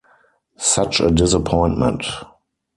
[0.57, 2.07] Such a disappointment!